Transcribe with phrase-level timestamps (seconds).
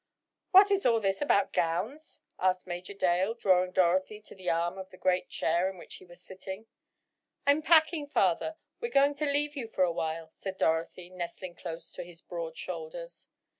[0.49, 4.89] "What is all this about gowns?" asked Major Dale, drawing Dorothy to the arm of
[4.89, 6.65] the great chair in which he was sitting.
[7.45, 11.91] "I'm packing, father, we're going to leave you for a while," said Dorothy, nestling close
[11.91, 13.27] to his broad shoulders.